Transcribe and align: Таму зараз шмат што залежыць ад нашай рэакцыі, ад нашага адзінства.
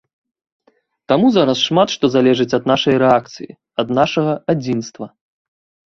Таму 1.13 1.27
зараз 1.35 1.57
шмат 1.67 1.93
што 1.97 2.05
залежыць 2.17 2.49
ад 2.61 2.67
нашай 2.73 2.95
рэакцыі, 3.07 3.49
ад 3.87 3.97
нашага 4.01 4.33
адзінства. 4.57 5.05